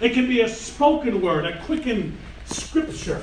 [0.00, 2.16] It can be a spoken word, a quickened
[2.46, 3.22] scripture.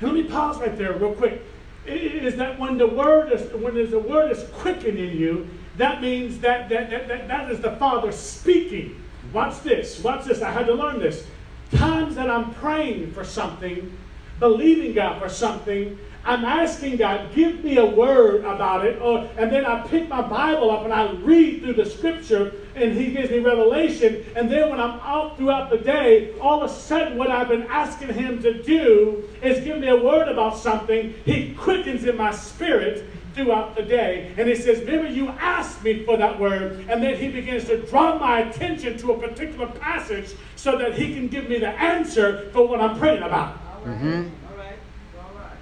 [0.00, 1.42] And let me pause right there real quick.
[1.86, 6.38] Is that when the word is when the word is quickened in you, that means
[6.40, 9.02] that that, that, that, that is the Father speaking.
[9.32, 10.02] Watch this.
[10.02, 10.40] Watch this.
[10.40, 11.26] I had to learn this.
[11.72, 13.94] Times that I'm praying for something,
[14.38, 19.00] believing God for something, I'm asking God, give me a word about it.
[19.00, 22.92] Or, and then I pick my Bible up and I read through the scripture and
[22.92, 24.24] He gives me revelation.
[24.36, 27.64] And then when I'm out throughout the day, all of a sudden what I've been
[27.64, 31.14] asking Him to do is give me a word about something.
[31.24, 33.04] He quickens in my spirit
[33.34, 34.32] throughout the day.
[34.36, 36.84] And He says, Remember, you asked me for that word.
[36.88, 41.14] And then He begins to draw my attention to a particular passage so that He
[41.14, 43.58] can give me the answer for what I'm praying about.
[43.84, 44.28] Mm-hmm.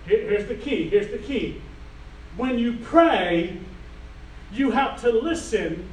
[0.07, 0.89] Here, here's the key.
[0.89, 1.61] Here's the key.
[2.37, 3.59] When you pray,
[4.53, 5.89] you have to listen.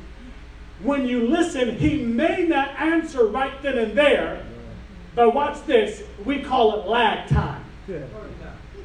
[0.83, 4.45] When you listen, he may not answer right then and there.
[5.15, 6.03] But watch this.
[6.23, 7.63] We call it lag time.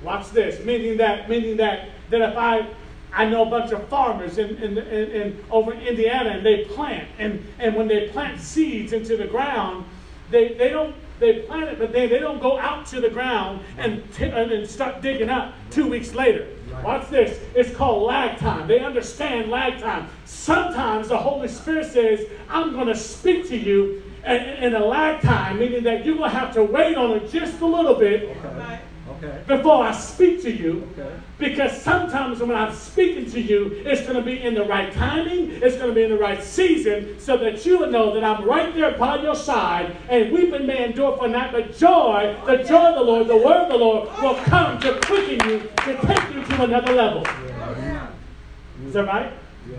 [0.02, 0.64] Watch this.
[0.64, 2.68] Meaning that, meaning that, that if I
[3.16, 6.64] I know a bunch of farmers in, in, in, in, over in Indiana and they
[6.64, 7.08] plant.
[7.18, 9.84] And, and when they plant seeds into the ground,
[10.30, 13.60] they, they don't they plant it, but then they don't go out to the ground
[13.78, 16.48] and, t- and start digging up two weeks later.
[16.82, 17.40] Watch this.
[17.54, 18.66] It's called lag time.
[18.66, 20.08] They understand lag time.
[20.24, 25.58] Sometimes the Holy Spirit says, I'm going to speak to you in a lag time,
[25.58, 28.36] meaning that you're going to have to wait on it just a little bit.
[29.18, 29.42] Okay okay.
[29.46, 30.88] before I speak to you.
[30.92, 31.14] Okay.
[31.38, 35.50] Because sometimes when I'm speaking to you, it's going to be in the right timing,
[35.50, 38.44] it's going to be in the right season, so that you will know that I'm
[38.44, 39.96] right there by your side.
[40.08, 43.64] And weeping may endure for night, but joy, the joy of the Lord, the word
[43.64, 47.22] of the Lord will come to quicken you, to take you to another level.
[47.24, 48.08] Yeah.
[48.86, 49.32] Is that right?
[49.70, 49.78] Yeah.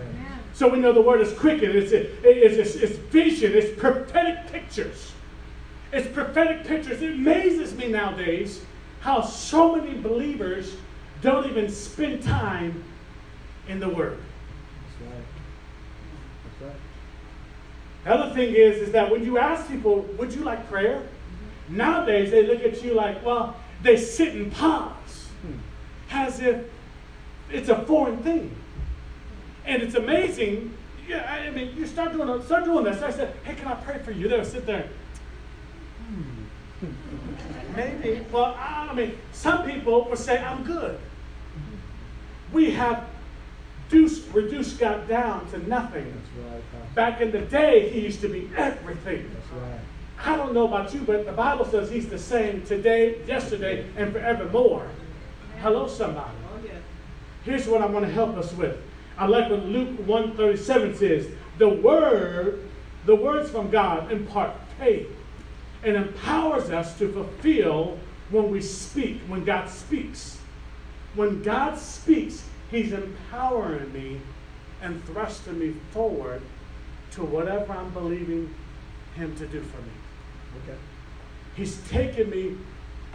[0.52, 1.70] So we know the word is quicken.
[1.70, 3.52] It's, it's, it's, it's vision.
[3.54, 5.12] It's prophetic pictures.
[5.92, 7.00] It's prophetic pictures.
[7.00, 8.62] It amazes me nowadays
[9.06, 10.74] how so many believers
[11.22, 12.82] don't even spend time
[13.68, 14.18] in the Word.
[14.18, 15.24] That's right.
[16.58, 16.80] That's right.
[18.02, 20.96] The other thing is, is that when you ask people, would you like prayer?
[20.96, 21.76] Mm-hmm.
[21.76, 25.58] Nowadays, they look at you like, well, they sit and pause hmm.
[26.10, 26.64] as if
[27.48, 28.56] it's a foreign thing.
[29.66, 30.76] And it's amazing.
[31.06, 33.00] Yeah, I mean, you start doing, start doing this.
[33.02, 34.26] I said, hey, can I pray for you?
[34.26, 34.88] They'll sit there.
[37.76, 38.24] Maybe.
[38.32, 40.98] Well, I mean, some people will say, I'm good.
[42.52, 43.04] We have
[43.90, 46.12] reduced, reduced God down to nothing.
[46.50, 49.30] Right, Back in the day, he used to be everything.
[49.54, 49.80] Right.
[50.24, 54.12] I don't know about you, but the Bible says he's the same today, yesterday, and
[54.12, 54.88] forevermore.
[55.60, 56.30] Hello, somebody.
[56.52, 56.60] Oh,
[57.44, 58.76] Here's what I want to help us with.
[59.18, 61.28] I like what Luke 137 says.
[61.58, 62.68] The word,
[63.04, 65.15] the words from God impart faith
[65.82, 67.98] and empowers us to fulfill
[68.30, 70.38] when we speak, when God speaks.
[71.14, 74.20] When God speaks, He's empowering me
[74.82, 76.42] and thrusting me forward
[77.12, 78.54] to whatever I'm believing
[79.14, 79.92] Him to do for me.
[80.62, 80.78] Okay.
[81.54, 82.56] He's taking me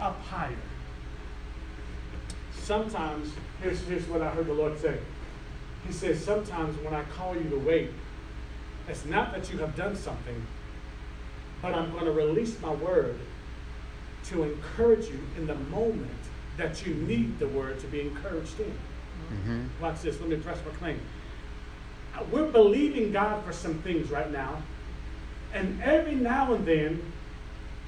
[0.00, 0.56] up higher.
[2.54, 4.98] Sometimes, here's, here's what I heard the Lord say.
[5.86, 7.90] He says, Sometimes when I call you to wait,
[8.88, 10.46] it's not that you have done something,
[11.62, 13.16] but I'm going to release my word
[14.24, 16.10] to encourage you in the moment
[16.56, 18.74] that you need the word to be encouraged in.
[19.32, 19.62] Mm-hmm.
[19.80, 20.20] Watch this.
[20.20, 21.00] Let me press my claim.
[22.30, 24.62] We're believing God for some things right now.
[25.54, 27.12] And every now and then,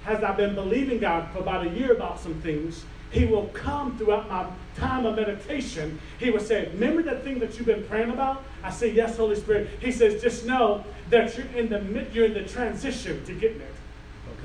[0.07, 3.99] as I've been believing God for about a year about some things, He will come
[3.99, 4.47] throughout my
[4.77, 5.99] time of meditation.
[6.19, 8.45] He will say, Remember that thing that you've been praying about?
[8.63, 9.71] I say, Yes, Holy Spirit.
[9.81, 13.60] He says, Just know that you're in the mid, you're in the transition to getting
[13.60, 13.75] it.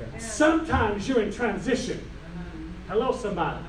[0.00, 0.18] Okay.
[0.18, 2.02] Sometimes you're in transition.
[2.88, 3.64] Hello, somebody.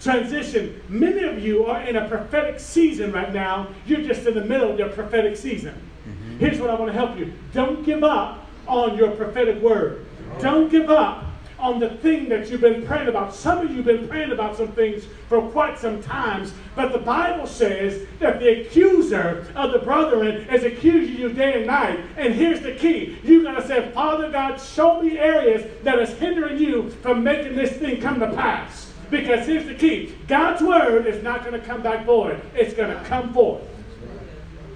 [0.00, 0.82] Transition.
[0.88, 3.68] Many of you are in a prophetic season right now.
[3.86, 5.74] You're just in the middle of your prophetic season.
[6.06, 6.38] Mm-hmm.
[6.38, 7.32] Here's what I want to help you.
[7.52, 10.04] Don't give up on your prophetic word.
[10.40, 11.25] Don't give up
[11.66, 13.34] on the thing that you've been praying about.
[13.34, 16.98] Some of you have been praying about some things for quite some times, but the
[16.98, 21.98] Bible says that the accuser of the brethren is accusing you day and night.
[22.16, 23.18] And here's the key.
[23.24, 27.56] You're going to say, Father God, show me areas that is hindering you from making
[27.56, 28.92] this thing come to pass.
[29.10, 30.14] Because here's the key.
[30.28, 32.40] God's word is not going to come back void.
[32.54, 33.62] It's going to come forth.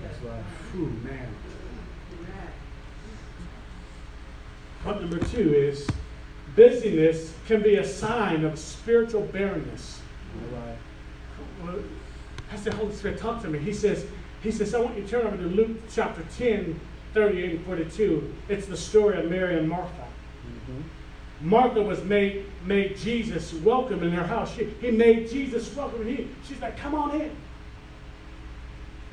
[0.02, 1.04] That's right.
[1.04, 1.28] Man.
[4.82, 5.86] Point number two is
[6.60, 9.98] busyness can be a sign of spiritual barrenness.
[11.64, 11.78] Well,
[12.52, 13.58] I said, Holy Spirit, talk to me.
[13.58, 14.04] He says,
[14.42, 16.78] he says, I want you to turn over to Luke chapter 10,
[17.14, 18.34] 38 and 42.
[18.50, 20.04] It's the story of Mary and Martha.
[20.46, 21.48] Mm-hmm.
[21.48, 24.54] Martha was made, made Jesus welcome in her house.
[24.54, 26.06] She, he made Jesus welcome.
[26.06, 27.34] He, she's like, come on in.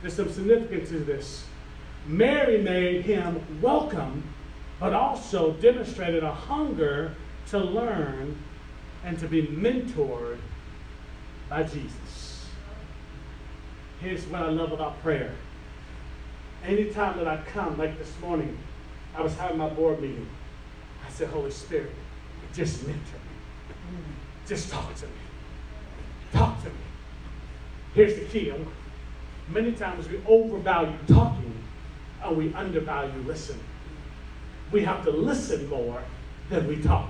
[0.01, 1.45] There's some significance to this.
[2.07, 4.21] Mary made him welcome,
[4.81, 7.15] but also demonstrated a hunger
[7.49, 8.37] to learn
[9.03, 10.37] and to be mentored
[11.49, 12.45] by Jesus.
[13.99, 15.33] Here's what I love about prayer.
[16.65, 18.57] Anytime that I come, like this morning,
[19.15, 20.27] I was having my board meeting.
[21.05, 21.91] I said, Holy Spirit,
[22.53, 23.97] just mentor me.
[24.47, 25.11] Just talk to me.
[26.33, 26.75] Talk to me.
[27.93, 28.53] Here's the key.
[29.49, 31.53] Many times we overvalue talking
[32.23, 33.63] and we undervalue listening.
[34.71, 36.01] We have to listen more
[36.49, 37.09] than we talk.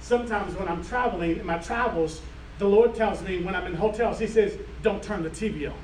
[0.00, 2.20] Sometimes when I'm traveling in my travels,
[2.58, 5.76] the Lord tells me when I'm in hotels, He says, Don't turn the TV on.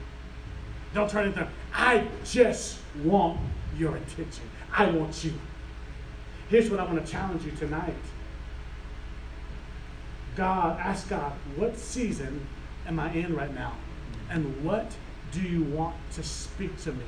[0.94, 1.48] Don't turn it on.
[1.74, 3.38] I just want
[3.76, 4.44] your attention.
[4.72, 5.32] I want you.
[6.48, 7.94] Here's what I want to challenge you tonight.
[10.36, 12.46] God, ask God, what season
[12.86, 13.72] am I in right now?
[14.30, 14.90] And what
[15.32, 17.04] do you want to speak to me?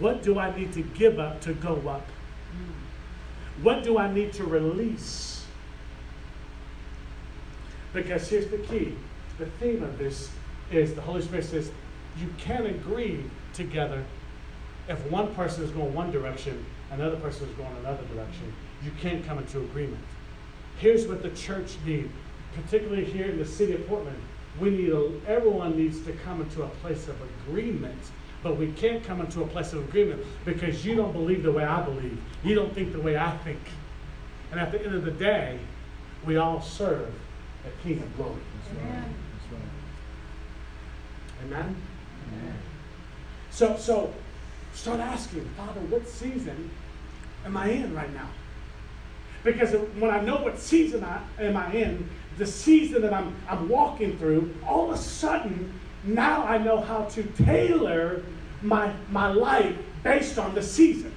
[0.00, 2.06] What do I need to give up to go up?
[3.62, 5.44] What do I need to release?
[7.92, 8.96] Because here's the key
[9.38, 10.30] the theme of this
[10.70, 11.70] is the Holy Spirit says
[12.18, 14.02] you can't agree together
[14.88, 18.52] if one person is going one direction, another person is going another direction.
[18.82, 20.02] You can't come into agreement.
[20.78, 22.10] Here's what the church needs,
[22.54, 24.18] particularly here in the city of Portland
[24.58, 27.16] we need a, everyone needs to come into a place of
[27.46, 28.00] agreement
[28.46, 31.64] but we can't come into a place of agreement because you don't believe the way
[31.64, 32.16] I believe.
[32.44, 33.58] You don't think the way I think.
[34.52, 35.58] And at the end of the day,
[36.24, 37.12] we all serve
[37.66, 38.36] a King of glory.
[38.68, 39.02] That's right.
[39.32, 39.60] That's right.
[41.44, 41.76] Amen?
[42.34, 42.54] Amen?
[43.50, 44.14] So, so
[44.72, 46.70] start asking, Father, what season
[47.44, 48.28] am I in right now?
[49.42, 52.08] Because when I know what season I am I in,
[52.38, 55.72] the season that I'm, I'm walking through, all of a sudden,
[56.04, 58.22] now I know how to tailor
[58.62, 61.12] my, my life based on the season.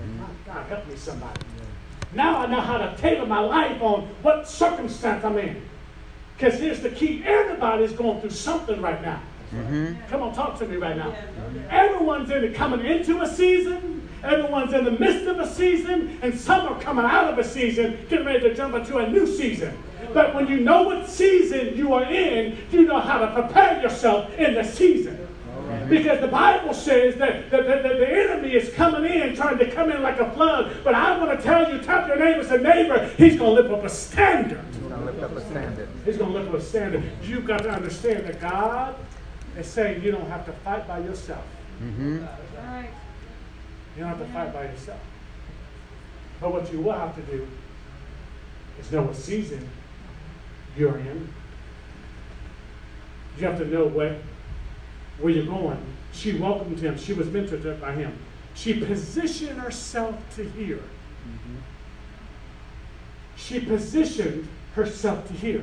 [0.00, 0.24] Mm-hmm.
[0.46, 1.40] God, help me, somebody.
[2.12, 5.62] Now I know how to tailor my life on what circumstance I'm in.
[6.36, 9.20] Because here's the key everybody's going through something right now.
[9.54, 10.08] Mm-hmm.
[10.10, 11.14] Come on, talk to me right now.
[11.70, 14.08] Everyone's in it coming into a season.
[14.22, 17.98] Everyone's in the midst of a season, and some are coming out of a season,
[18.08, 19.76] getting ready to jump into a new season.
[20.12, 24.32] But when you know what season you are in, you know how to prepare yourself
[24.34, 25.25] in the season.
[25.88, 29.70] Because the Bible says that, that, that, that, the enemy is coming in, trying to
[29.70, 30.76] come in like a flood.
[30.84, 33.72] But I want to tell you, tap your neighbor, say, neighbor, he's going to lift
[33.72, 34.64] up a standard.
[34.72, 35.88] He's going to lift up a standard.
[36.04, 37.04] He's going to lift up a standard.
[37.22, 38.96] You've got to understand that God
[39.56, 41.44] is saying you don't have to fight by yourself.
[41.82, 42.24] Mm-hmm.
[43.96, 45.00] You don't have to fight by yourself.
[46.40, 47.46] But what you will have to do
[48.78, 49.68] is know what season
[50.76, 51.32] you're in.
[53.38, 54.16] You have to know what,
[55.18, 55.78] where you're going.
[56.12, 56.98] She welcomed him.
[56.98, 58.16] She was mentored by him.
[58.54, 60.76] She positioned herself to hear.
[60.76, 61.56] Mm-hmm.
[63.36, 65.62] She positioned herself to hear.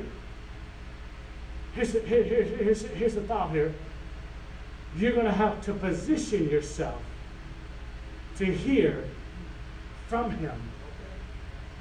[1.74, 3.74] Here's, here, here, here's, here's the thought here.
[4.96, 7.02] You're going to have to position yourself
[8.36, 9.04] to hear
[10.08, 10.54] from him.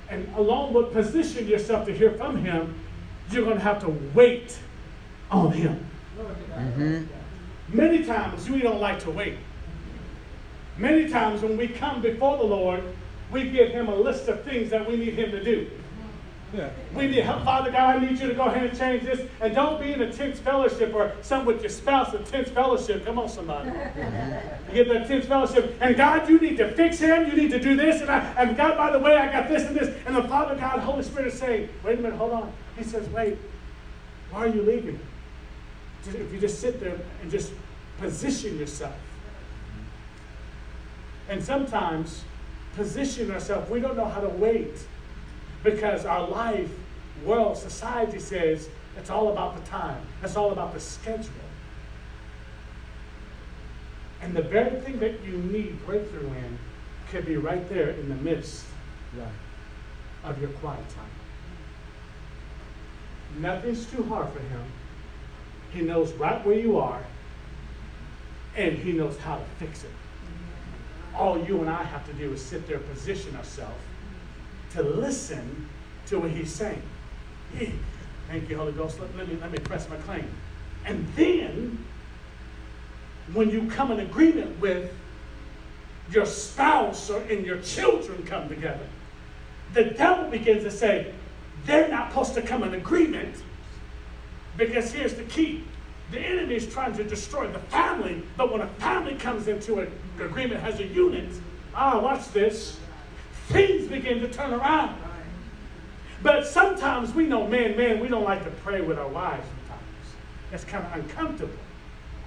[0.09, 2.73] And along with position yourself to hear from him,
[3.31, 4.57] you're going to have to wait
[5.29, 5.85] on him.
[6.17, 7.03] Mm-hmm.
[7.73, 9.37] Many times we don't like to wait.
[10.77, 12.83] Many times when we come before the Lord,
[13.31, 15.69] we give him a list of things that we need him to do.
[16.55, 16.69] Yeah.
[16.93, 17.95] We need help, Father God.
[17.95, 19.27] I need you to go ahead and change this.
[19.41, 23.05] And don't be in a tense fellowship or some with your spouse, a tense fellowship.
[23.05, 23.69] Come on, somebody.
[23.69, 25.75] you get that tense fellowship.
[25.81, 27.27] And God, you need to fix him.
[27.27, 28.01] You need to do this.
[28.01, 29.95] And, I, and God, by the way, I got this and this.
[30.05, 32.53] And the Father God, Holy Spirit is saying, wait a minute, hold on.
[32.77, 33.39] He says, wait,
[34.29, 34.99] why are you leaving?
[36.07, 37.51] If you just sit there and just
[37.99, 38.95] position yourself.
[41.29, 42.23] And sometimes
[42.75, 44.73] position ourselves, we don't know how to wait
[45.63, 46.69] because our life,
[47.23, 48.67] world, society says
[48.97, 50.01] it's all about the time.
[50.21, 51.31] It's all about the schedule.
[54.21, 56.59] And the very thing that you need breakthrough in
[57.09, 58.65] could be right there in the midst
[59.17, 59.27] right.
[60.23, 61.05] of your quiet time.
[63.39, 64.63] Nothing's too hard for him.
[65.73, 67.01] He knows right where you are,
[68.55, 69.89] and he knows how to fix it.
[71.15, 73.83] All you and I have to do is sit there, position ourselves
[74.73, 75.67] to listen
[76.07, 76.81] to what he's saying.
[78.27, 78.99] Thank you, Holy Ghost.
[78.99, 80.27] Let, let, me, let me press my claim.
[80.85, 81.83] And then,
[83.33, 84.91] when you come in agreement with
[86.11, 88.85] your spouse or and your children come together,
[89.73, 91.13] the devil begins to say,
[91.65, 93.35] they're not supposed to come in agreement
[94.57, 95.63] because here's the key.
[96.11, 99.91] The enemy is trying to destroy the family, but when a family comes into an
[100.19, 101.29] agreement, has a unit,
[101.73, 102.79] ah, watch this,
[103.47, 104.95] things begin to turn around.
[106.21, 109.83] But sometimes we know, man, man, we don't like to pray with our wives sometimes.
[110.51, 111.53] That's kind of uncomfortable.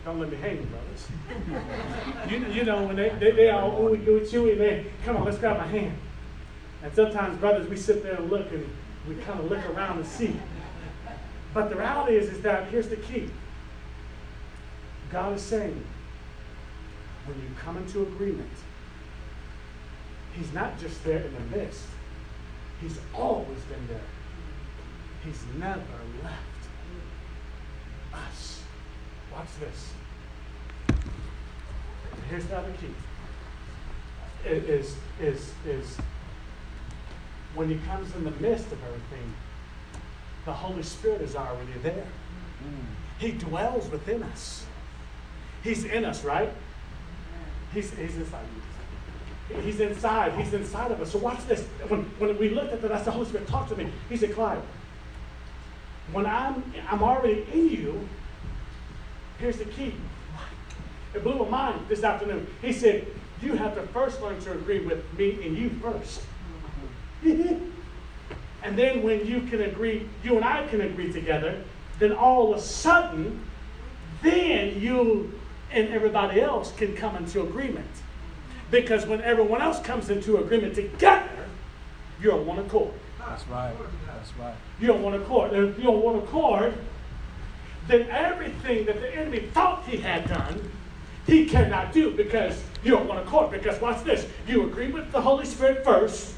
[0.05, 2.31] Don't let me hang, brothers.
[2.31, 5.39] you, you know, when they, they, they all ooey gooey chewy, man, come on, let's
[5.39, 5.97] grab my hand.
[6.83, 8.69] And sometimes, brothers, we sit there and look and
[9.09, 10.39] we kind of look around and see.
[11.57, 13.31] But the reality is, is that here's the key.
[15.11, 15.83] God is saying,
[17.25, 18.51] when you come into agreement,
[20.35, 21.87] He's not just there in the midst.
[22.83, 24.05] He's always been there.
[25.25, 25.81] He's never
[26.23, 26.63] left
[28.13, 28.63] us.
[29.33, 29.95] Watch this.
[32.29, 32.95] Here's the other key.
[34.45, 35.97] It is is is
[37.55, 39.33] when he comes in the midst of everything,
[40.47, 42.07] the Holy Spirit is already there.
[42.65, 42.85] Mm.
[43.19, 44.65] He dwells within us.
[45.63, 46.51] He's in us, right?
[47.75, 48.47] He's, he's inside.
[49.63, 50.33] He's inside.
[50.35, 51.11] He's inside of us.
[51.11, 51.63] So watch this.
[51.89, 53.89] When, when we looked at that, that's the Holy Spirit talked to me.
[54.09, 54.63] He said, Clyde,
[56.13, 58.09] when I'm I'm already in you,
[59.39, 59.95] here's the key.
[61.15, 62.47] It blew my mind this afternoon.
[62.63, 63.07] He said,
[63.43, 66.23] you have to first learn to agree with me and you first.
[67.25, 67.71] Mm-hmm.
[68.67, 71.63] and then when you can agree, you and I can agree together,
[72.01, 73.45] then all of a sudden,
[74.23, 75.33] then you
[75.71, 77.87] and everybody else can come into agreement.
[78.73, 81.47] Because when everyone else comes into agreement together,
[82.21, 82.93] you're on one accord.
[83.21, 83.73] That's right.
[84.09, 84.55] That's right.
[84.81, 85.53] You're on one accord.
[85.53, 86.75] If you're on one accord,
[87.87, 90.73] then everything that the enemy thought he had done,
[91.25, 93.53] he cannot do because you're on one accord.
[93.53, 94.27] Because watch this.
[94.49, 96.36] You agree with the Holy Spirit first,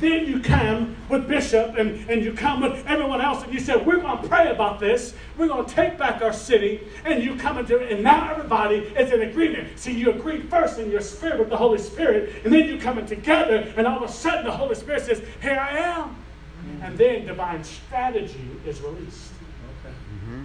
[0.00, 3.76] then you come with Bishop and, and you come with everyone else and you say,
[3.76, 5.14] We're going to pray about this.
[5.36, 6.80] We're going to take back our city.
[7.04, 9.78] And you come into it, and now everybody is in agreement.
[9.78, 12.98] See, you agree first in your spirit with the Holy Spirit, and then you come
[12.98, 16.08] in together, and all of a sudden the Holy Spirit says, Here I am.
[16.08, 16.82] Mm-hmm.
[16.82, 19.32] And then divine strategy is released.
[19.80, 19.94] Okay.
[19.94, 20.44] Mm-hmm.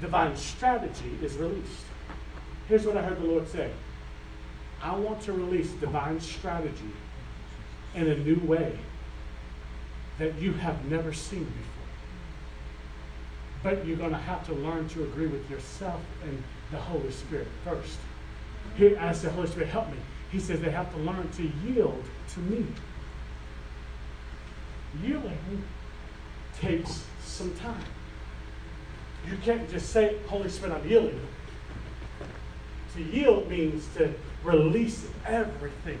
[0.00, 1.84] Divine strategy is released.
[2.68, 3.70] Here's what I heard the Lord say
[4.82, 6.92] I want to release divine strategy
[7.94, 8.78] in a new way
[10.18, 11.64] that you have never seen before.
[13.62, 17.48] But you're going to have to learn to agree with yourself and the Holy Spirit
[17.64, 17.98] first.
[18.76, 19.98] He as the Holy Spirit help me,
[20.30, 22.04] he says they have to learn to yield
[22.34, 22.66] to me.
[25.02, 25.64] Yielding
[26.60, 27.84] takes some time.
[29.28, 31.20] You can't just say, Holy Spirit, I'm yielding.
[32.94, 34.12] To yield means to
[34.44, 35.98] release everything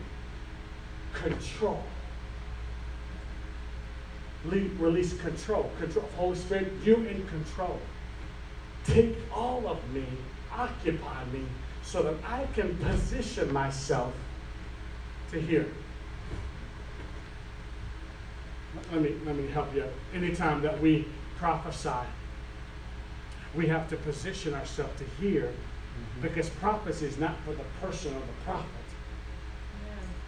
[1.22, 1.82] control.
[4.44, 5.70] release control.
[5.78, 6.08] Control.
[6.16, 7.80] Holy Spirit, you in control.
[8.84, 10.04] Take all of me,
[10.52, 11.44] occupy me,
[11.82, 14.14] so that I can position myself
[15.30, 15.66] to hear.
[18.92, 19.84] Let me, let me help you.
[20.14, 21.06] Anytime that we
[21.36, 22.06] prophesy,
[23.54, 26.20] we have to position ourselves to hear mm-hmm.
[26.20, 28.68] because prophecy is not for the person or the prophet.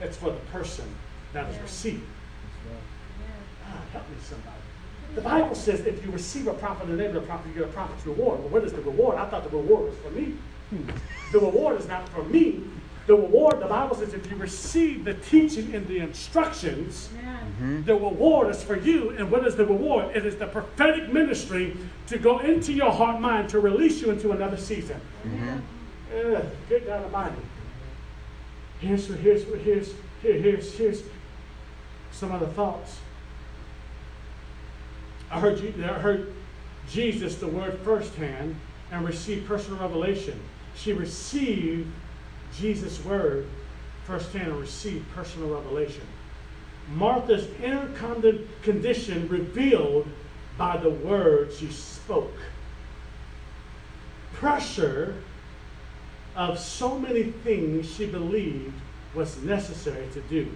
[0.01, 0.87] It's for the person
[1.33, 2.07] that is receiving.
[3.67, 4.57] Ah, help me, somebody.
[5.15, 7.55] The Bible says if you receive a prophet in the name of the prophet, you
[7.55, 8.41] get a prophet's reward.
[8.41, 9.19] Well, what is the reward?
[9.19, 10.35] I thought the reward was for me.
[11.33, 12.63] The reward is not for me.
[13.07, 17.83] The reward, the Bible says, if you receive the teaching and the instructions, mm-hmm.
[17.83, 19.11] the reward is for you.
[19.11, 20.15] And what is the reward?
[20.15, 21.77] It is the prophetic ministry
[22.07, 25.01] to go into your heart mind to release you into another season.
[25.27, 25.59] Mm-hmm.
[26.15, 27.37] Uh, good God Almighty.
[28.81, 31.03] Here's, here's, here's, here, here's, here's
[32.13, 32.99] some other thoughts.
[35.31, 36.33] I heard, you, I heard
[36.89, 38.57] Jesus, the word firsthand,
[38.91, 40.41] and received personal revelation.
[40.75, 41.91] She received
[42.57, 43.47] Jesus' word
[44.05, 46.03] firsthand and received personal revelation.
[46.95, 47.89] Martha's inner
[48.63, 50.09] condition revealed
[50.59, 52.37] by the words she spoke.
[54.35, 55.15] Pressure
[56.41, 58.73] of so many things she believed
[59.15, 60.51] was necessary to do.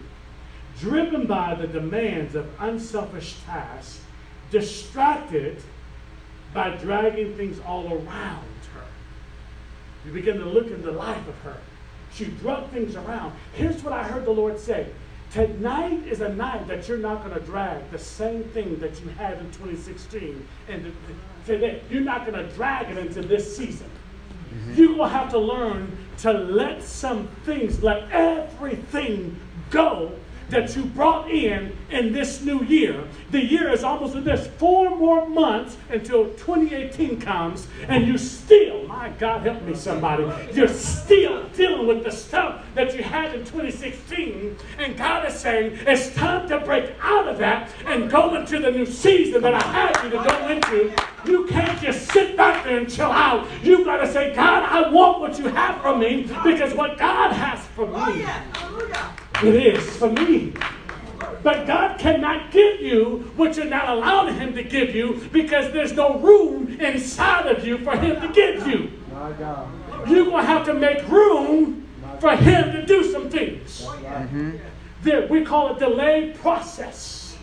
[0.81, 4.01] Driven by the demands of unselfish tasks,
[4.51, 5.59] distracted
[6.55, 8.87] by dragging things all around her.
[10.07, 11.59] You begin to look in the life of her.
[12.15, 13.35] She drug things around.
[13.53, 14.87] Here's what I heard the Lord say.
[15.33, 19.11] Tonight is a night that you're not going to drag the same thing that you
[19.11, 20.97] had in 2016 and
[21.45, 21.83] today.
[21.91, 23.91] You're not going to drag it into this season.
[24.55, 24.75] Mm-hmm.
[24.75, 29.39] You're going to have to learn to let some things, let everything
[29.71, 30.13] go
[30.51, 33.05] that you brought in in this new year.
[33.31, 39.09] The year is almost this four more months until 2018 comes, and you still, my
[39.19, 44.57] God, help me, somebody, you're still dealing with the stuff that you had in 2016.
[44.79, 48.71] And God is saying it's time to break out of that and go into the
[48.71, 50.95] new season that I had you to go into.
[51.27, 53.49] You can't just sit back there and chill out.
[53.63, 57.33] You've got to say, God, I want what you have for me because what God
[57.33, 57.95] has for me.
[57.97, 60.53] Oh, it is for me.
[61.45, 65.93] But God cannot give you what you're not allowing Him to give you because there's
[65.93, 68.91] no room inside of you for Him to give you.
[70.09, 71.87] You're going to have to make room
[72.19, 73.83] for Him to do some things.
[73.83, 74.57] Mm-hmm.
[75.03, 77.37] There, we call it delayed process.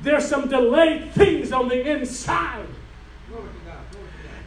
[0.00, 2.66] There's some delayed things on the inside.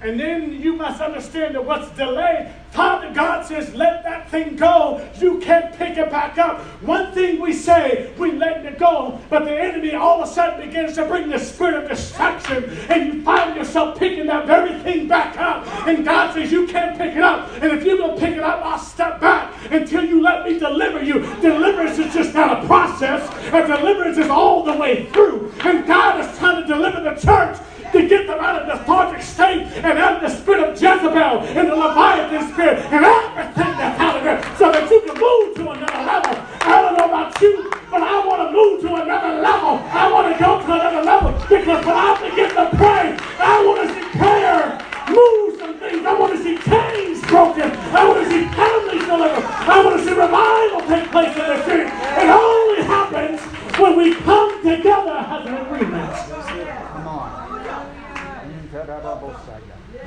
[0.02, 5.04] And then you must understand that what's delayed Father God says, let that thing go.
[5.18, 6.62] You can't pick it back up.
[6.84, 10.68] One thing we say, we let it go, but the enemy all of a sudden
[10.68, 15.08] begins to bring the spirit of distraction, and you find yourself picking that very thing
[15.08, 15.66] back up.
[15.88, 17.50] And God says, you can't pick it up.
[17.64, 21.04] And if you don't pick it up, I'll step back until you let me deliver
[21.04, 21.22] you.
[21.42, 25.52] Deliverance is just not a process, a deliverance is all the way through.
[25.62, 27.58] And God is trying to deliver the church
[27.92, 31.42] to get them out of the lethargic state and out of the spirit of Jezebel
[31.58, 35.56] and the Leviathan spirit and everything that's out of there so that you can move
[35.56, 36.36] to another level.
[36.62, 39.80] I don't know about you, but I want to move to another level.
[39.92, 43.88] I want to go to another level because when I begin to pray, I want
[43.88, 46.06] to see prayer move some things.
[46.06, 47.72] I want to see chains broken.
[47.96, 49.44] I want to see families delivered.
[49.44, 51.88] I want to see revival take place in the city.
[51.88, 53.40] It only happens
[53.80, 56.77] when we come together as an agreement.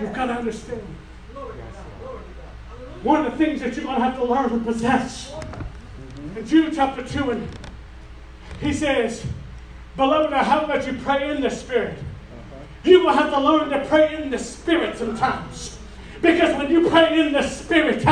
[0.00, 0.82] You've got to understand.
[3.02, 5.34] One of the things that you're going to have to learn to possess.
[6.36, 7.48] In Jude chapter 2, and
[8.60, 9.24] he says,
[9.96, 11.98] Beloved, I have let you pray in the Spirit.
[12.84, 15.80] Going to have to learn to pray in the Spirit sometimes.
[16.22, 18.04] Because when you pray in the Spirit,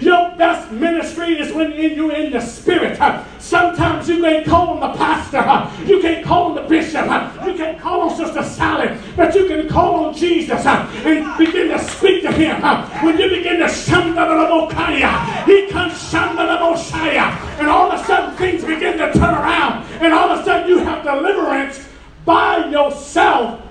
[0.00, 2.98] your best ministry is when you're in the Spirit.
[3.40, 5.42] Sometimes you can't call on the pastor,
[5.84, 7.06] you can't call on the bishop,
[7.44, 11.78] you can't call on Sister Sally, but you can call on Jesus and begin to
[11.78, 12.60] speak to him.
[13.02, 18.98] When you begin to Shandalabokaya, he comes Shandalaboshaya, and all of a sudden things begin
[18.98, 21.88] to turn around, and all of a sudden you have deliverance
[22.24, 23.62] by yourself.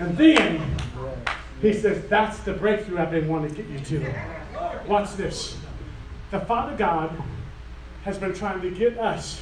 [0.00, 0.73] And then
[1.64, 4.14] he says, That's the breakthrough I've been wanting to get you to.
[4.86, 5.56] Watch this.
[6.30, 7.16] The Father God
[8.04, 9.40] has been trying to get us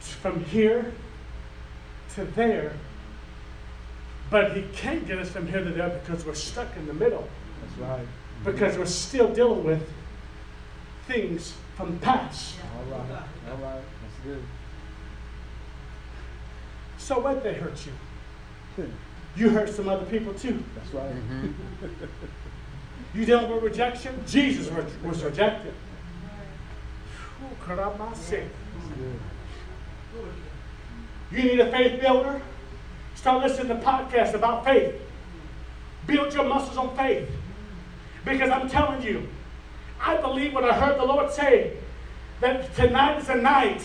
[0.00, 0.92] from here
[2.14, 2.72] to there,
[4.30, 7.28] but He can't get us from here to there because we're stuck in the middle.
[7.62, 8.06] That's right.
[8.44, 9.88] Because we're still dealing with
[11.06, 12.56] things from the past.
[12.76, 13.22] All right.
[13.50, 13.82] All right.
[14.02, 14.42] That's good.
[16.98, 17.92] So what they hurt you?
[18.76, 18.90] Hmm.
[19.36, 20.62] You hurt some other people too.
[20.74, 21.14] That's right.
[21.14, 21.52] Mm-hmm.
[23.14, 24.22] you dealing with rejection?
[24.26, 24.70] Jesus
[25.02, 25.74] was rejected.
[31.30, 32.42] You need a faith builder?
[33.14, 34.94] Start listening to podcasts about faith.
[36.06, 37.30] Build your muscles on faith.
[38.24, 39.28] Because I'm telling you,
[40.00, 41.76] I believe what I heard the Lord say
[42.40, 43.82] that tonight is a night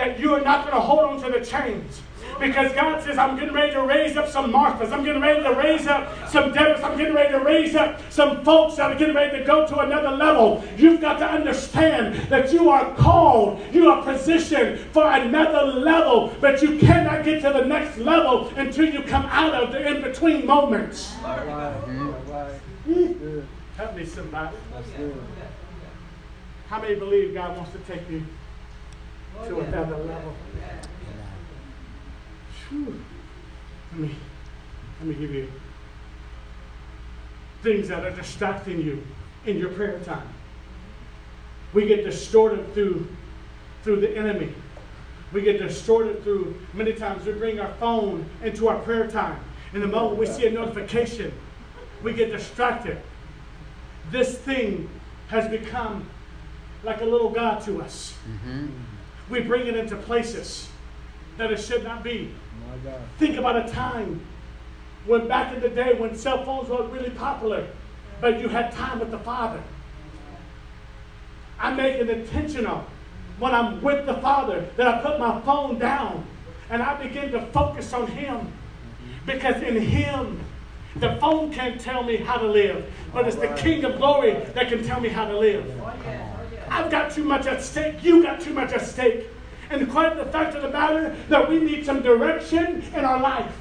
[0.00, 2.00] that you are not going to hold on to the chains.
[2.38, 4.92] Because God says, I'm getting ready to raise up some Marthas.
[4.92, 6.82] I'm getting ready to raise up some Deborahs.
[6.82, 9.80] I'm getting ready to raise up some folks that are getting ready to go to
[9.80, 10.64] another level.
[10.78, 16.62] You've got to understand that you are called, you are positioned for another level, but
[16.62, 20.46] you cannot get to the next level until you come out of the in between
[20.46, 21.14] moments.
[21.22, 21.74] All right.
[21.76, 23.44] All right.
[23.76, 24.56] Help me, somebody.
[26.68, 28.24] How many believe God wants to take you
[29.46, 30.34] to another level?
[33.92, 34.14] Let me,
[35.00, 35.50] let me give you
[37.62, 39.02] things that are distracting you
[39.46, 40.28] in your prayer time.
[41.72, 43.08] We get distorted through,
[43.82, 44.52] through the enemy.
[45.32, 49.40] We get distorted through, many times we bring our phone into our prayer time.
[49.72, 51.32] In the moment we see a notification,
[52.02, 52.98] we get distracted.
[54.10, 54.88] This thing
[55.28, 56.08] has become
[56.82, 58.14] like a little God to us.
[58.28, 58.66] Mm-hmm.
[59.30, 60.68] We bring it into places
[61.36, 62.34] that it should not be.
[63.18, 64.20] Think about a time
[65.06, 67.66] when back in the day when cell phones were really popular,
[68.20, 69.62] but you had time with the Father.
[71.58, 72.84] I make it intentional
[73.38, 76.26] when I'm with the Father that I put my phone down
[76.68, 78.52] and I begin to focus on Him.
[79.26, 80.40] Because in Him
[80.96, 84.68] The phone can't tell me how to live, but it's the King of glory that
[84.68, 85.64] can tell me how to live.
[85.80, 86.29] Oh,
[86.70, 88.02] I've got too much at stake.
[88.02, 89.26] You got too much at stake.
[89.70, 93.52] And quite the fact of the matter that we need some direction in our life.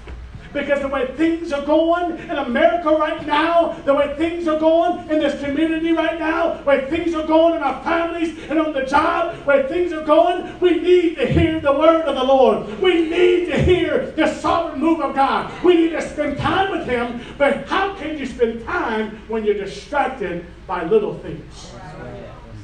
[0.53, 5.07] Because the way things are going in America right now, the way things are going
[5.09, 8.83] in this community right now, way things are going in our families and on the
[8.83, 12.79] job, where things are going, we need to hear the word of the Lord.
[12.81, 15.51] We need to hear the sovereign move of God.
[15.63, 17.21] We need to spend time with Him.
[17.37, 21.68] But how can you spend time when you're distracted by little things?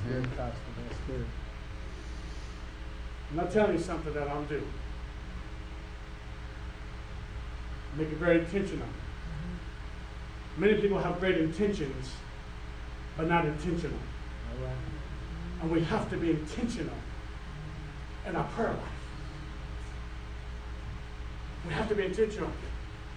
[0.07, 0.59] Good, Pastor.
[0.87, 1.25] That's good.
[3.31, 4.61] I'm not telling you something that I'll do.
[7.97, 8.85] Make it very intentional.
[8.85, 10.61] Mm-hmm.
[10.61, 12.11] Many people have great intentions,
[13.17, 13.97] but not intentional.
[13.97, 14.75] All right.
[15.61, 16.93] And we have to be intentional
[18.27, 18.79] in our prayer life.
[21.67, 22.51] We have to be intentional.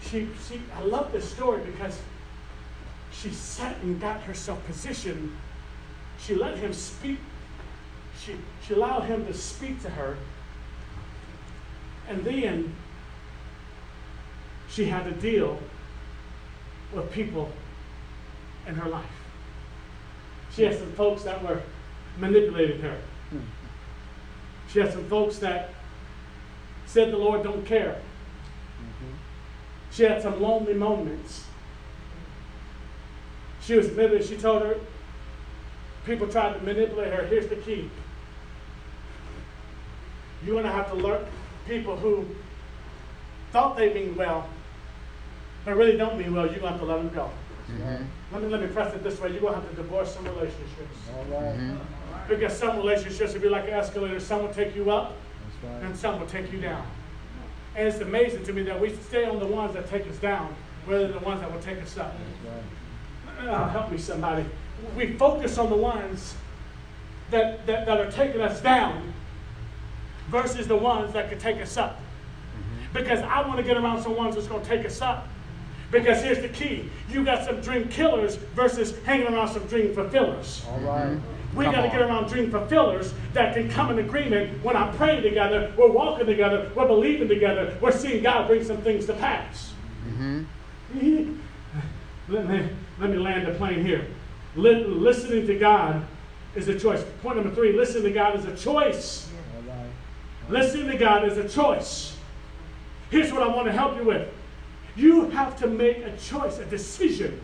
[0.00, 2.00] She, she, I love this story because
[3.12, 5.36] she sat and got herself positioned.
[6.20, 7.18] She let him speak.
[8.20, 10.16] She, she allowed him to speak to her.
[12.08, 12.74] And then
[14.68, 15.58] she had to deal
[16.92, 17.50] with people
[18.66, 19.04] in her life.
[20.54, 21.62] She had some folks that were
[22.18, 22.98] manipulating her.
[24.68, 25.70] She had some folks that
[26.86, 28.00] said the Lord don't care.
[29.90, 31.44] She had some lonely moments.
[33.62, 34.26] She was manipulated.
[34.28, 34.76] She told her,
[36.08, 37.24] people tried to manipulate her.
[37.26, 37.90] Here's the key.
[40.44, 41.24] You're going to have to learn
[41.66, 42.24] people who
[43.52, 44.48] thought they mean well,
[45.64, 46.46] but really don't mean well.
[46.46, 47.30] You're going to have to let them go.
[47.68, 49.30] That's Let me, let me press it this way.
[49.30, 50.96] You're going to have to divorce some relationships.
[51.08, 51.34] right.
[51.34, 51.56] All right.
[51.56, 52.28] Mm-hmm.
[52.28, 54.20] Because some relationships will be like an escalator.
[54.20, 55.14] Some will take you up,
[55.62, 55.82] right.
[55.82, 56.86] and some will take you down.
[57.74, 60.54] And it's amazing to me that we stay on the ones that take us down
[60.86, 62.14] rather than the ones that will take us up.
[62.44, 63.48] Right.
[63.48, 64.44] Oh, help me, somebody.
[64.96, 66.34] We focus on the ones
[67.30, 69.12] that, that, that are taking us down
[70.28, 71.96] versus the ones that could take us up.
[71.96, 72.98] Mm-hmm.
[72.98, 75.28] Because I want to get around some ones that's going to take us up.
[75.90, 80.64] Because here's the key you got some dream killers versus hanging around some dream fulfillers.
[80.68, 81.06] All right.
[81.06, 81.58] Mm-hmm.
[81.58, 85.22] We got to get around dream fulfillers that can come in agreement when I'm praying
[85.22, 89.72] together, we're walking together, we're believing together, we're seeing God bring some things to pass.
[90.06, 90.44] Mm-hmm.
[92.28, 92.68] let, me,
[93.00, 94.06] let me land the plane here.
[94.56, 96.04] Li- listening to God
[96.54, 97.04] is a choice.
[97.22, 99.30] Point number three listening to God is a choice.
[99.56, 99.90] All right.
[100.48, 102.16] Listening to God is a choice.
[103.10, 104.28] Here's what I want to help you with
[104.96, 107.40] you have to make a choice, a decision,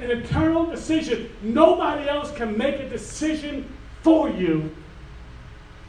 [0.00, 1.30] an internal decision.
[1.42, 4.74] Nobody else can make a decision for you.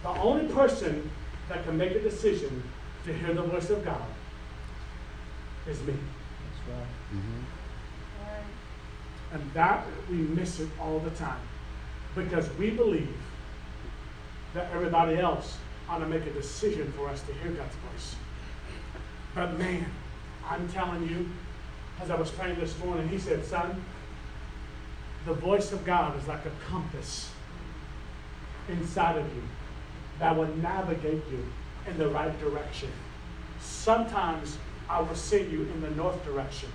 [0.04, 1.10] The only person
[1.50, 2.64] that can make a decision
[3.06, 4.02] to hear the voice of God
[5.68, 5.94] is me.
[5.94, 6.88] That's right.
[7.14, 7.59] Mm-hmm.
[9.32, 11.40] And that we miss it all the time
[12.16, 13.16] because we believe
[14.54, 18.16] that everybody else ought to make a decision for us to hear God's voice.
[19.36, 19.86] But man,
[20.48, 21.30] I'm telling you,
[22.02, 23.84] as I was praying this morning, he said, Son,
[25.26, 27.30] the voice of God is like a compass
[28.68, 29.44] inside of you
[30.20, 31.46] that will navigate you
[31.88, 32.90] in the right direction.
[33.60, 34.58] Sometimes
[34.90, 36.70] I will send you in the north direction.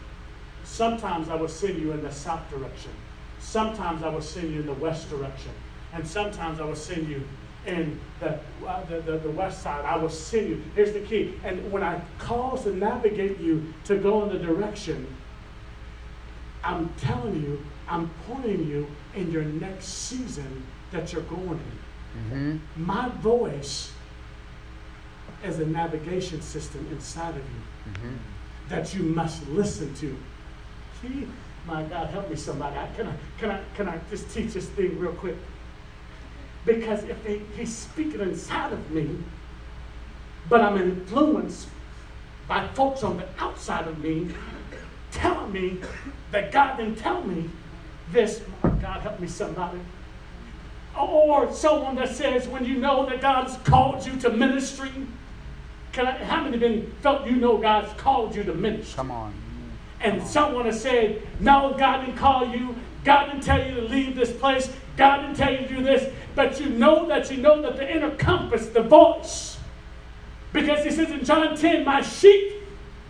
[0.65, 2.91] Sometimes I will send you in the south direction.
[3.41, 5.53] Sometimes I will send you in the west direction.
[5.93, 7.23] And sometimes I will send you
[7.67, 9.85] in the, uh, the, the, the west side.
[9.85, 10.63] I will send you.
[10.75, 11.35] Here's the key.
[11.45, 15.07] And when I cause to navigate you to go in the direction,
[16.63, 21.61] I'm telling you, I'm pointing you in your next season that you're going
[22.33, 22.61] in.
[22.77, 23.93] My voice
[25.45, 27.95] is a navigation system inside of you
[28.69, 30.17] that you must listen to.
[31.05, 31.27] See,
[31.67, 32.77] my God, help me, somebody.
[32.97, 35.37] Can I can I can I just teach this thing real quick?
[36.65, 39.19] Because if he, he's speaking inside of me,
[40.49, 41.69] but I'm influenced
[42.49, 44.29] by folks on the outside of me
[45.11, 45.79] telling me
[46.33, 47.51] that God didn't tell me
[48.13, 48.43] this.
[48.63, 49.79] My God, help me, somebody.
[50.99, 54.91] Or someone that says, when you know that God's called you to ministry,
[55.93, 58.97] can I, how many been felt you know God's called you to ministry?
[58.97, 59.35] Come on.
[60.05, 62.77] And someone has said, No, God didn't call you.
[63.05, 64.71] God didn't tell you to leave this place.
[64.97, 66.13] God didn't tell you to do this.
[66.35, 69.59] But you know that you know that the inner compass, the voice.
[70.53, 72.63] Because he says in John 10, My sheep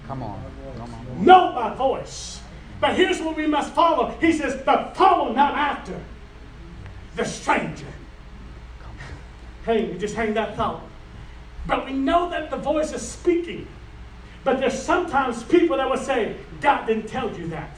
[0.06, 0.42] Come on.
[0.76, 1.24] Come on.
[1.24, 2.40] know my voice.
[2.80, 4.16] But here's what we must follow.
[4.20, 6.00] He says, But follow not after
[7.16, 7.86] the stranger.
[9.64, 10.82] Hey, just hang that thought.
[11.66, 13.66] But we know that the voice is speaking.
[14.44, 17.76] But there's sometimes people that will say, God didn't tell you that.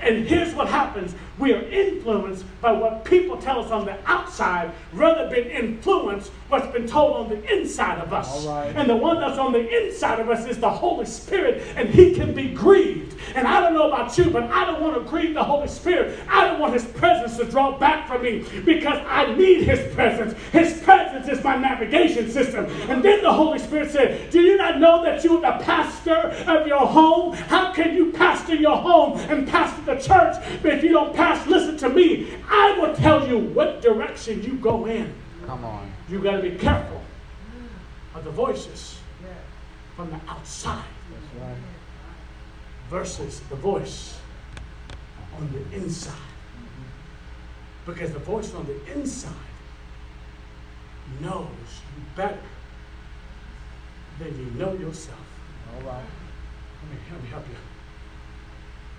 [0.00, 4.72] And here's what happens we are influenced by what people tell us on the outside
[4.92, 8.46] rather than influence what's been told on the inside of us.
[8.46, 8.74] Right.
[8.76, 12.14] And the one that's on the inside of us is the Holy Spirit, and He
[12.14, 13.18] can be grieved.
[13.34, 16.18] And I don't know about you, but I don't want to grieve the Holy Spirit.
[16.28, 20.38] I don't want His presence to draw back from me because I need His presence.
[20.52, 22.66] His presence is my navigation system.
[22.88, 26.14] And then the Holy Spirit said, Do you not know that you are the pastor
[26.46, 27.32] of your home?
[27.34, 31.23] How can you pastor your home and pastor the church if you don't pastor?
[31.46, 32.34] Listen to me.
[32.48, 35.14] I will tell you what direction you go in.
[35.46, 35.92] Come on.
[36.08, 37.02] You got to be careful
[38.14, 38.98] of the voices
[39.96, 40.84] from the outside
[41.40, 41.56] right.
[42.90, 44.18] versus the voice
[45.36, 46.14] on the inside.
[47.86, 49.32] Because the voice on the inside
[51.20, 52.38] knows you better
[54.18, 55.18] than you know yourself.
[55.74, 56.04] All right.
[56.82, 57.73] Let me, let me help you.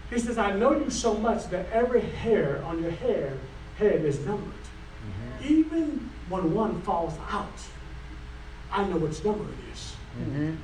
[0.10, 3.34] He says, I know you so much that every hair on your hair
[3.78, 4.54] head is numbered.
[5.44, 7.60] Even when one falls out,
[8.72, 9.96] I know which number it is.
[10.20, 10.56] Mm-hmm.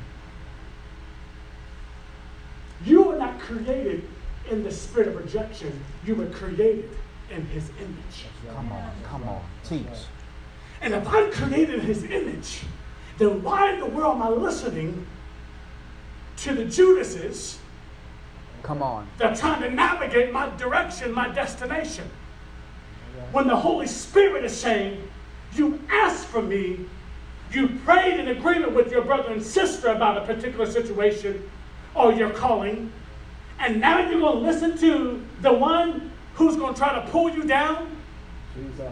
[2.86, 4.08] You were not created
[4.50, 5.84] in the spirit of rejection.
[6.06, 6.90] You were created
[7.30, 8.26] in his image.
[8.54, 8.92] Come on.
[9.04, 9.44] Come on.
[9.64, 9.86] Teach.
[10.82, 12.62] And if I'm created in his image,
[13.18, 15.06] then why in the world am I listening
[16.38, 17.60] to the Judases
[18.63, 19.08] Come on.
[19.17, 22.10] They're trying to navigate my direction, my destination?
[23.32, 25.08] When the Holy Spirit is saying,
[25.54, 26.86] You asked for me,
[27.52, 31.50] you prayed in agreement with your brother and sister about a particular situation
[31.95, 32.91] or your calling,
[33.60, 37.30] and now you're going to listen to the one who's going to try to pull
[37.30, 37.95] you down?
[38.56, 38.91] Jesus.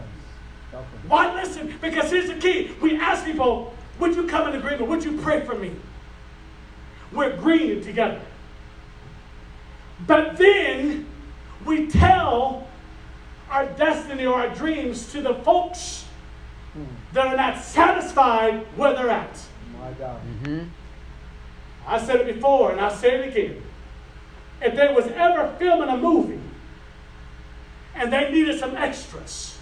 [1.08, 1.74] Why listen?
[1.80, 2.70] Because here's the key.
[2.80, 4.88] We ask people, would you come in agreement?
[4.88, 5.72] Would you pray for me?
[7.12, 8.20] We're agreeing together.
[10.06, 11.06] But then
[11.64, 12.66] we tell
[13.50, 16.04] our destiny or our dreams to the folks
[17.12, 19.40] that are not satisfied where they're at.
[19.78, 20.20] My God.
[20.22, 20.68] Mm-hmm.
[21.86, 23.62] I said it before and I'll say it again.
[24.62, 26.40] If they was ever filming a movie
[27.94, 29.58] and they needed some extras,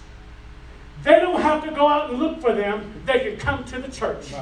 [1.04, 3.02] they don't have to go out and look for them.
[3.06, 4.34] They can come to the church.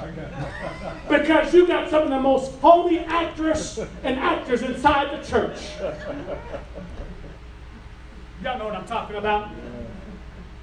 [1.08, 5.58] Because you got some of the most phony actors and actors inside the church.
[8.42, 9.50] Y'all know what I'm talking about?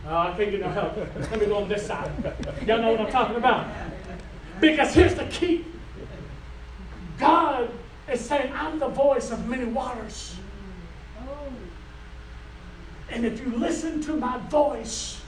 [0.05, 0.97] Oh, I can't get no help.
[0.97, 2.11] Let me go on this side.
[2.65, 3.67] Y'all know what I'm talking about?
[4.59, 5.65] Because here's the key
[7.19, 7.69] God
[8.11, 10.35] is saying, I'm the voice of many waters.
[13.09, 15.22] And if you listen to my voice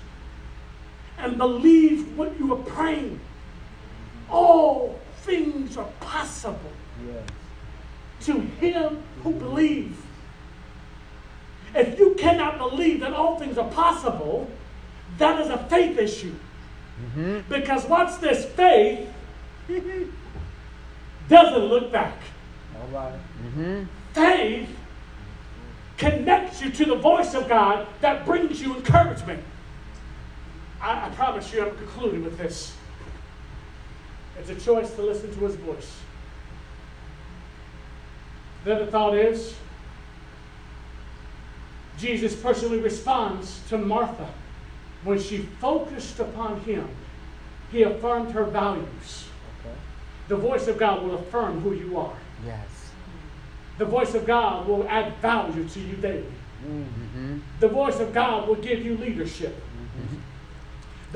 [1.25, 3.19] and believe what you are praying,
[4.29, 6.71] all things are possible
[7.05, 7.27] Yes.
[8.21, 9.97] to him who believes.
[11.73, 14.49] If you cannot believe that all things are possible,
[15.17, 16.35] that is a faith issue.
[17.01, 17.39] Mm-hmm.
[17.49, 19.09] Because watch this faith
[21.27, 22.17] doesn't look back.
[22.79, 23.19] All right.
[23.43, 23.83] Mm-hmm.
[24.13, 24.69] Faith
[25.97, 29.43] connects you to the voice of God that brings you encouragement.
[30.86, 32.76] I, I promise you, I'm concluding with this.
[34.39, 35.98] It's a choice to listen to his voice.
[38.63, 39.56] The other thought is
[41.98, 44.30] Jesus personally responds to Martha.
[45.04, 46.88] When she focused upon him,
[47.71, 49.26] he affirmed her values.
[49.62, 49.76] Okay.
[50.28, 52.17] The voice of God will affirm who you are.
[52.45, 52.67] Yes.
[53.78, 56.26] The voice of God will add value to you daily.
[56.65, 56.84] Mm.
[56.84, 57.38] Mm-hmm.
[57.60, 59.56] The voice of God will give you leadership.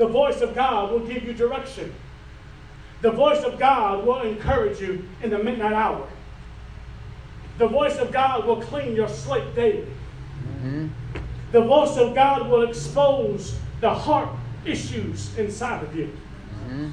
[0.00, 1.92] The voice of God will give you direction.
[3.02, 6.08] The voice of God will encourage you in the midnight hour.
[7.58, 9.86] The voice of God will clean your slate daily.
[10.62, 10.88] Mm-hmm.
[11.52, 14.30] The voice of God will expose the heart
[14.64, 16.16] issues inside of you.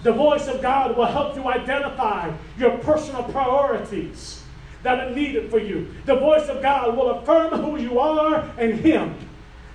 [0.04, 4.44] The voice of God will help you identify your personal priorities
[4.84, 5.88] that are needed for you.
[6.06, 9.16] The voice of God will affirm who you are in Him.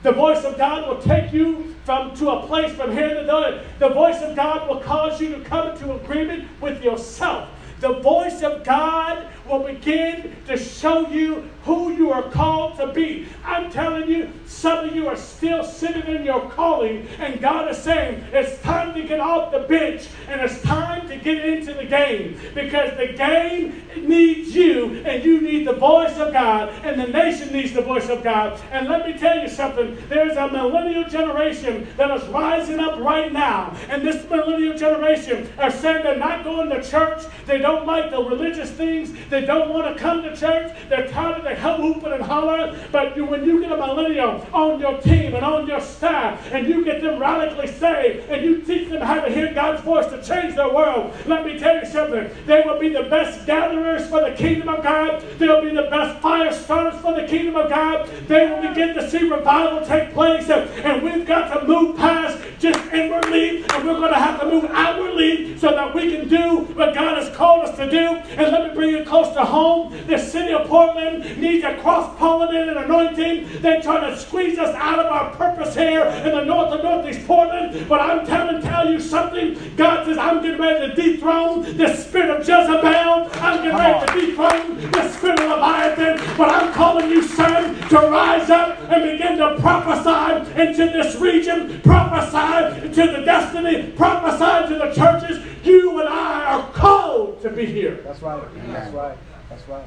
[0.03, 3.65] The voice of God will take you from to a place from here to there.
[3.79, 7.49] The voice of God will cause you to come into agreement with yourself.
[7.81, 13.26] The voice of God will begin to show you who you are called to be.
[13.44, 17.78] I'm telling you, some of you are still sitting in your calling, and God is
[17.78, 21.85] saying it's time to get off the bench and it's time to get into the
[21.85, 27.07] game because the game needs you, and you need the voice of God, and the
[27.07, 28.61] nation needs the voice of God.
[28.70, 33.33] And let me tell you something there's a millennial generation that is rising up right
[33.33, 38.11] now, and this millennial generation are saying they're not going to church, they don't like
[38.11, 40.73] the religious things, they They don't want to come to church.
[40.88, 42.77] They're tired of the hooping and hollering.
[42.92, 46.68] But you, when you get a millennial on your team and on your staff, and
[46.68, 50.23] you get them radically saved, and you teach them how to hear God's voice to
[50.23, 52.31] change their world, let me tell you something.
[52.47, 55.25] They will be the best gatherers for the kingdom of God.
[55.38, 58.09] They'll be the best fire starters for the kingdom of God.
[58.29, 60.49] They will begin to see revival take place.
[60.51, 64.66] And we've got to move past just inwardly, and we're going to have to move
[64.71, 68.07] outwardly so that we can do what God has called us to do.
[68.38, 70.07] And let me bring it close to home.
[70.07, 73.63] The city of Portland needs a cross pollinated anointing.
[73.63, 77.27] They're trying to squeeze us out of our purpose here in the north and northeast
[77.27, 77.89] Portland.
[77.89, 79.77] But I'm telling tell you something.
[79.77, 83.31] God says, I'm getting ready to dethrone the spirit of Jezebel.
[83.35, 86.37] I'm getting ready to dethrone the spirit of Leviathan.
[86.37, 91.81] But I'm calling you, son, to rise up and begin to prophesy into this region.
[91.83, 93.93] Prophesy to the destiny.
[93.93, 95.52] Prophesy to the churches.
[95.62, 98.01] You and I are called to be here.
[98.05, 98.42] That's right.
[98.68, 99.18] That's right.
[99.48, 99.85] That's right.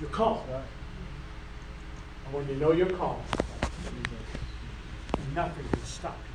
[0.00, 0.44] You're called.
[0.48, 0.64] That's right.
[2.26, 3.22] And when you know you're called,
[5.34, 6.32] nothing can stop you.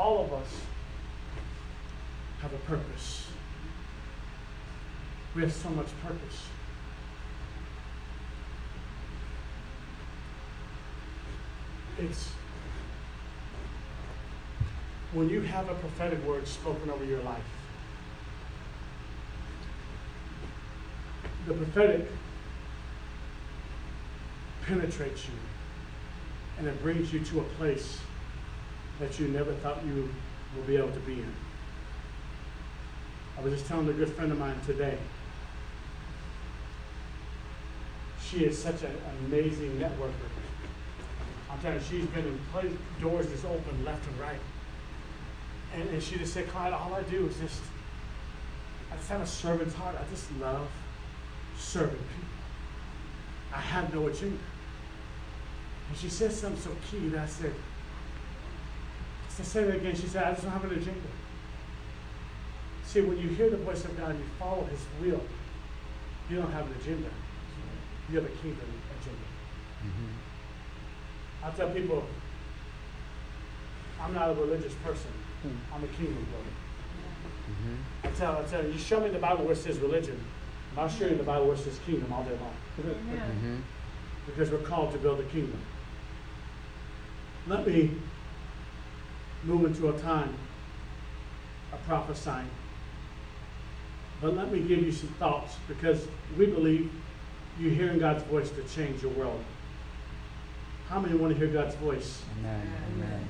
[0.00, 0.48] All of us
[2.40, 3.26] have a purpose.
[5.34, 6.46] We have so much purpose.
[11.98, 12.32] It's
[15.12, 17.42] when you have a prophetic word spoken over your life.
[21.46, 22.08] The prophetic
[24.62, 25.34] penetrates you
[26.58, 27.98] and it brings you to a place
[29.00, 30.08] that you never thought you
[30.56, 31.34] would be able to be in.
[33.36, 34.96] I was just telling a good friend of mine today.
[38.22, 38.96] She is such an
[39.26, 40.12] amazing networker.
[41.50, 44.38] I'm telling you, she's been in place, doors just open left and right.
[45.74, 47.60] And, and she just said, Clyde, all I do is just,
[48.92, 49.96] I just have a servant's heart.
[49.98, 50.68] I just love
[51.56, 52.28] serving people.
[53.54, 54.38] I have no agenda.
[55.88, 57.52] And she said something so key that I said,
[59.28, 59.94] I said, say that again.
[59.94, 61.00] She said, I just don't have an agenda.
[62.84, 65.22] See, when you hear the voice of God and you follow His will,
[66.28, 67.08] you don't have an agenda.
[68.10, 68.66] You have a kingdom
[69.00, 69.18] agenda.
[69.82, 71.46] Mm-hmm.
[71.46, 72.04] I tell people,
[74.00, 75.10] I'm not a religious person.
[75.74, 76.54] I'm a kingdom builder.
[77.50, 78.06] Mm-hmm.
[78.06, 80.18] I tell, I tell you, you show me the Bible where it says religion,
[80.70, 82.54] and I'll show you the Bible where it says kingdom all day long.
[82.94, 83.56] Mm-hmm.
[84.26, 85.58] because we're called to build a kingdom.
[87.46, 87.90] Let me
[89.44, 90.34] move into a time
[91.72, 92.48] of prophesying.
[94.20, 96.06] But let me give you some thoughts because
[96.38, 96.90] we believe
[97.58, 99.42] you're hearing God's voice to change your world.
[100.88, 102.72] How many want to hear God's voice Amen.
[102.94, 103.26] Amen.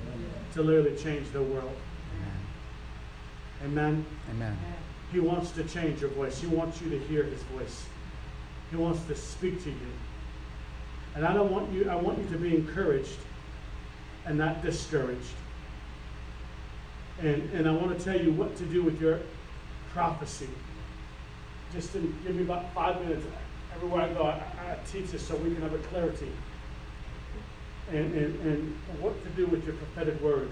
[0.54, 1.74] to literally change the world?
[3.64, 4.04] Amen.
[4.30, 4.56] Amen.
[5.12, 6.40] He wants to change your voice.
[6.40, 7.84] He wants you to hear his voice.
[8.70, 9.76] He wants to speak to you.
[11.14, 13.18] And I don't want you, I want you to be encouraged
[14.24, 15.34] and not discouraged.
[17.20, 19.20] And, and I want to tell you what to do with your
[19.92, 20.48] prophecy.
[21.72, 23.26] Just to give me about five minutes.
[23.74, 26.32] Everywhere I go, I, I teach this so we can have a clarity.
[27.90, 30.50] And, and, and what to do with your prophetic word.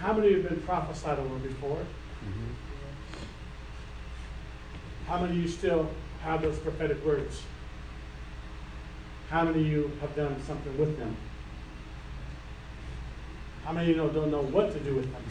[0.00, 1.76] How many have been prophesied over before?
[1.76, 2.52] Mm-hmm.
[5.06, 5.90] How many of you still
[6.22, 7.42] have those prophetic words?
[9.28, 11.14] How many of you have done something with them?
[13.62, 15.22] How many of you know, don't know what to do with them?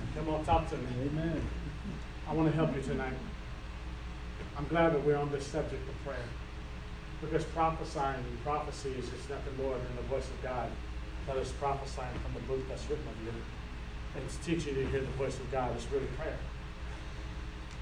[0.16, 0.86] Come on, talk to me.
[1.02, 1.42] Amen.
[2.26, 3.12] I want to help you tonight.
[4.56, 6.24] I'm glad that we're on this subject of prayer.
[7.20, 10.70] Because prophesying and prophecy is just nothing more than the voice of God
[11.26, 13.32] that is prophesying from the book that's written of you.
[14.14, 15.74] And it's teaching you to hear the voice of God.
[15.76, 16.36] It's really prayer.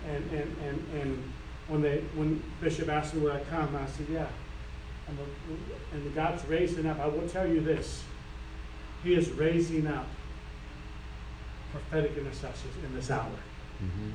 [0.08, 1.32] And and, and, and
[1.68, 4.26] when they when Bishop asked me would I come, I said, Yeah.
[5.08, 7.00] And, the, and God's raising up.
[7.00, 8.04] I will tell you this.
[9.02, 10.06] He is raising up
[11.72, 13.30] prophetic intercessors in this hour
[13.82, 14.10] Mm-hmm.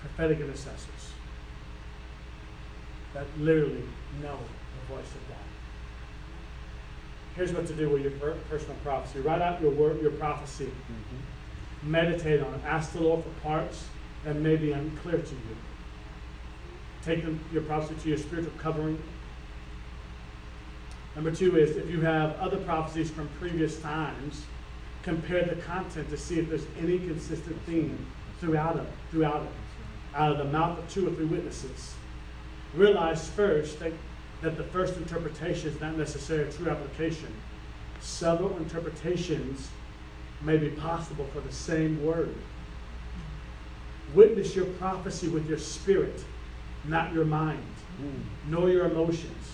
[0.00, 1.12] prophetic intercessors
[3.12, 3.82] that literally
[4.22, 5.47] know the voice of God.
[7.38, 9.20] Here's what to do with your per- personal prophecy.
[9.20, 10.64] Write out your word, your prophecy.
[10.64, 11.88] Mm-hmm.
[11.88, 12.60] Meditate on it.
[12.66, 13.84] Ask the Lord for parts
[14.24, 15.56] that may be unclear to you.
[17.04, 19.00] Take them, your prophecy to your spiritual covering.
[21.14, 24.44] Number two is if you have other prophecies from previous times,
[25.04, 28.04] compare the content to see if there's any consistent theme
[28.40, 29.52] throughout it, throughout it,
[30.16, 31.94] out of the mouth of two or three witnesses.
[32.74, 33.92] Realize first that,
[34.42, 37.32] that the first interpretation is not necessarily a true application.
[38.00, 39.68] Several interpretations
[40.42, 42.34] may be possible for the same word.
[44.14, 46.24] Witness your prophecy with your spirit,
[46.84, 47.64] not your mind,
[47.98, 48.50] hmm.
[48.50, 49.52] nor your emotions,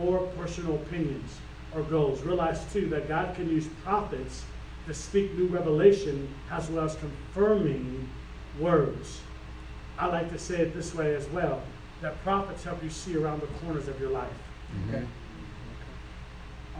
[0.00, 1.38] or personal opinions
[1.74, 2.22] or goals.
[2.22, 4.44] Realize too that God can use prophets
[4.86, 8.08] to speak new revelation as well as confirming
[8.58, 9.20] words.
[9.98, 11.62] I like to say it this way as well
[12.00, 14.30] that prophets help you see around the corners of your life.
[14.72, 14.94] Mm-hmm.
[14.94, 15.06] Okay.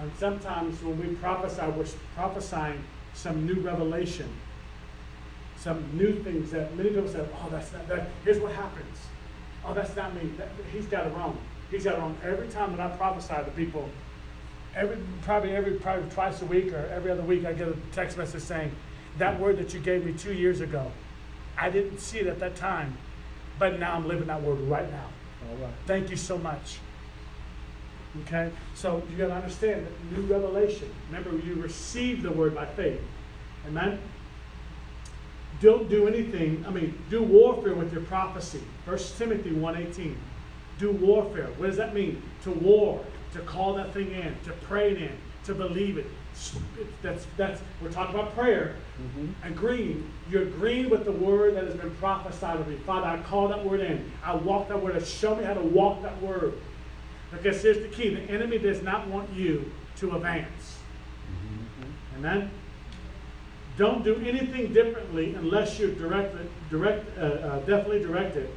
[0.01, 4.29] And sometimes when we prophesy, we're prophesying some new revelation,
[5.57, 8.09] some new things that many people say, oh, that's not that.
[8.25, 8.99] Here's what happens.
[9.65, 10.31] Oh, that's not me.
[10.39, 11.37] That, he's got it wrong.
[11.71, 12.17] He's got it wrong.
[12.23, 13.89] Every time that I prophesy to people,
[14.77, 18.17] every probably every probably twice a week or every other week, I get a text
[18.17, 18.71] message saying,
[19.19, 20.93] that word that you gave me two years ago,
[21.59, 22.97] I didn't see it at that time,
[23.59, 25.07] but now I'm living that word right now.
[25.49, 25.73] All right.
[25.87, 26.79] Thank you so much.
[28.23, 28.51] Okay?
[28.75, 30.93] So you got to understand that new revelation.
[31.11, 33.01] Remember, you receive the word by faith.
[33.67, 34.01] Amen?
[35.61, 38.63] Don't do anything, I mean, do warfare with your prophecy.
[38.85, 40.15] 1 Timothy 1.18.
[40.79, 41.49] Do warfare.
[41.57, 42.23] What does that mean?
[42.45, 45.13] To war, to call that thing in, to pray it in,
[45.45, 46.07] to believe it.
[47.03, 48.75] That's, that's, we're talking about prayer.
[49.01, 49.53] Mm-hmm.
[49.53, 50.11] Agreeing.
[50.31, 52.77] You're agreeing with the word that has been prophesied of me.
[52.77, 54.11] Father, I call that word in.
[54.25, 55.05] I walk that word.
[55.07, 56.55] Show me how to walk that word.
[57.31, 60.79] Because here's the key the enemy does not want you to advance.
[62.17, 62.51] Amen?
[63.77, 68.51] Don't do anything differently unless you're directed, direct, uh, uh, definitely directed.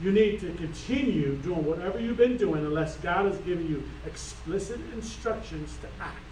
[0.00, 4.80] You need to continue doing whatever you've been doing unless God has given you explicit
[4.94, 6.31] instructions to act.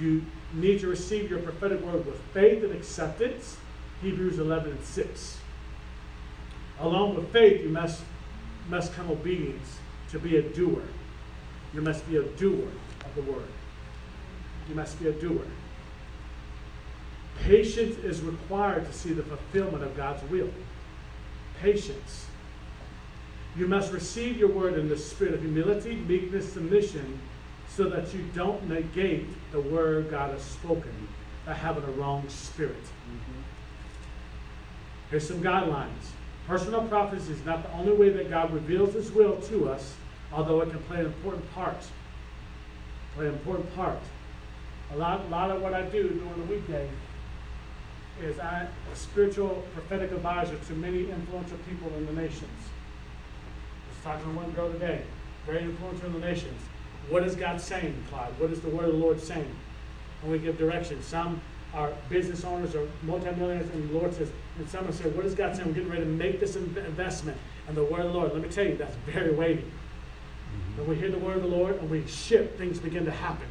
[0.00, 3.56] You need to receive your prophetic word with faith and acceptance.
[4.02, 5.38] Hebrews 11 and 6.
[6.80, 8.02] Along with faith, you must,
[8.68, 9.78] must come obedience
[10.10, 10.82] to be a doer.
[11.72, 12.68] You must be a doer
[13.04, 13.48] of the word.
[14.68, 15.44] You must be a doer.
[17.42, 20.50] Patience is required to see the fulfillment of God's will.
[21.60, 22.26] Patience.
[23.56, 27.18] You must receive your word in the spirit of humility, meekness, submission,
[27.76, 31.08] so that you don't negate the word God has spoken
[31.44, 32.82] by having a wrong spirit.
[32.82, 33.40] Mm-hmm.
[35.10, 35.90] Here's some guidelines.
[36.46, 39.94] Personal prophecy is not the only way that God reveals his will to us,
[40.32, 41.76] although it can play an important part.
[43.14, 43.98] Play an important part.
[44.92, 46.88] A lot, a lot of what I do during the weekday
[48.22, 52.58] is I'm a spiritual prophetic advisor to many influential people in the nations.
[53.84, 55.02] I was talking to one girl today,
[55.44, 56.60] very influential in the nations.
[57.08, 58.32] What is God saying, Clyde?
[58.38, 59.54] What is the word of the Lord saying?
[60.22, 61.02] And we give direction.
[61.02, 61.40] Some
[61.74, 65.34] are business owners or multimillionaires, and the Lord says, and some someone said, What is
[65.34, 65.68] God saying?
[65.68, 67.36] We're getting ready to make this investment.
[67.68, 69.62] And the word of the Lord, let me tell you, that's very weighty.
[69.62, 70.78] Mm-hmm.
[70.80, 73.48] When we hear the word of the Lord and we ship, things begin to happen.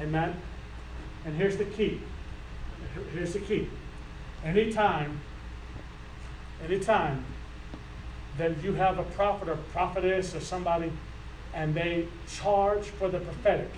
[0.00, 0.34] Amen?
[1.26, 2.00] And here's the key.
[2.94, 3.68] Here- Here's the key.
[4.44, 5.20] Anytime,
[6.64, 7.24] anytime
[8.38, 10.90] that you have a prophet or prophetess or somebody
[11.54, 13.70] and they charge for the prophetic,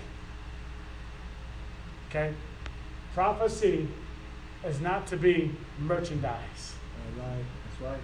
[2.09, 2.33] okay?
[3.13, 3.87] Prophecy
[4.65, 6.75] is not to be merchandise.
[7.17, 7.43] All right.
[7.69, 8.01] That's right.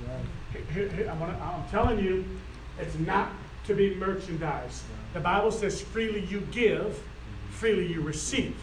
[0.00, 0.26] That's right.
[0.72, 2.24] Here- here- I'm, gonna, I'm telling you,
[2.78, 3.30] it's not
[3.66, 4.82] to be merchandise.
[5.14, 7.52] The Bible says, freely you give, mm-hmm.
[7.52, 8.56] freely you receive.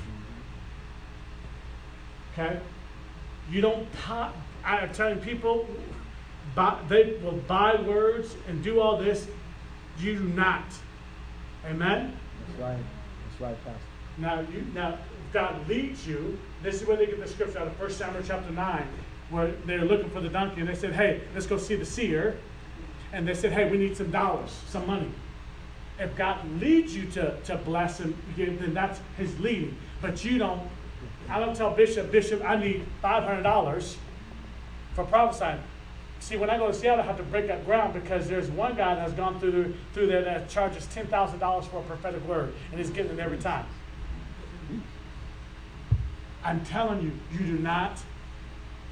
[2.36, 2.42] Mm-hmm.
[2.42, 2.60] Okay?
[3.50, 4.32] You don't, buy,
[4.66, 5.68] I'm telling people,
[6.56, 9.28] buy, they will buy words and do all this.
[10.00, 10.66] You do not.
[11.66, 12.18] Amen?
[12.48, 12.78] That's right.
[12.78, 13.82] That's right, Pastor.
[14.18, 17.68] Now, you, now, if God leads you, this is where they get the scripture out
[17.68, 18.88] of 1 Samuel chapter 9,
[19.30, 22.38] where they're looking for the donkey, and they said, hey, let's go see the seer.
[23.14, 25.12] And they said, hey, we need some dollars, some money.
[26.00, 29.78] If God leads you to, to bless him, then that's his leading.
[30.02, 30.62] But you don't,
[31.30, 33.96] I don't tell Bishop, Bishop, I need $500
[34.94, 35.60] for prophesying.
[36.20, 38.76] See, when I go to Seattle, I have to break that ground because there's one
[38.76, 42.80] guy that has gone through, through there that charges $10,000 for a prophetic word, and
[42.80, 43.66] he's getting it every time.
[46.44, 48.00] I'm telling you, you do not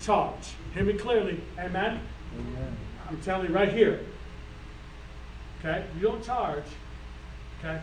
[0.01, 0.53] charge.
[0.73, 1.41] Hear me clearly.
[1.57, 2.01] Amen?
[2.38, 2.78] Amen.
[3.07, 4.01] I'm telling you right here.
[5.59, 5.86] Okay?
[5.95, 6.65] You don't charge.
[7.59, 7.82] Okay?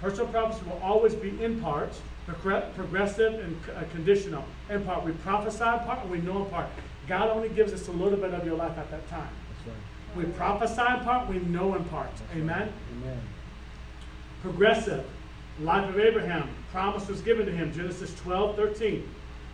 [0.00, 1.92] Personal prophecy will always be in part,
[2.26, 4.44] progressive and uh, conditional.
[4.70, 6.66] In part, we prophesy in part and we know in part.
[7.08, 9.28] God only gives us a little bit of your life at that time.
[9.64, 10.16] That's right.
[10.26, 12.10] We prophesy in part, we know in part.
[12.34, 12.72] Amen?
[13.02, 13.20] Amen.
[14.42, 15.04] Progressive.
[15.60, 16.48] Life of Abraham.
[16.70, 17.72] Promise was given to him.
[17.72, 19.08] Genesis 12, 13.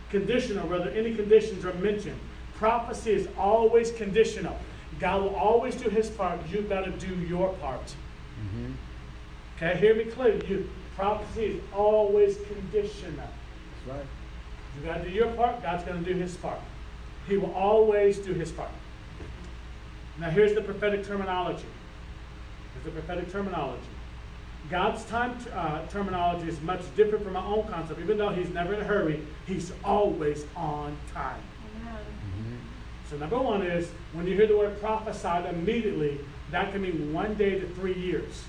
[0.09, 2.19] Conditional, whether any conditions are mentioned.
[2.55, 4.57] Prophecy is always conditional.
[4.99, 6.39] God will always do his part.
[6.49, 7.95] You've got to do your part.
[8.39, 8.73] Mhm.
[9.57, 10.45] Okay, hear me clearly.
[10.47, 13.15] You, Prophecy is always conditional.
[13.17, 14.05] That's right.
[14.77, 16.59] You gotta do your part, God's gonna do his part.
[17.27, 18.69] He will always do his part.
[20.19, 21.65] Now here's the prophetic terminology.
[22.73, 23.87] Here's the prophetic terminology.
[24.69, 27.99] God's time uh, terminology is much different from our own concept.
[27.99, 31.41] Even though he's never in a hurry, he's always on time.
[33.09, 36.19] So number one is when you hear the word prophesied immediately,
[36.51, 38.45] that can mean one day to three years.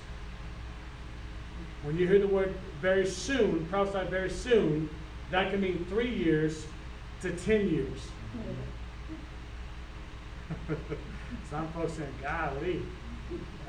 [1.83, 4.89] When you hear the word very soon, prophesied very soon,
[5.29, 6.65] that can mean three years
[7.21, 7.99] to ten years.
[11.49, 12.81] Some folks saying, golly,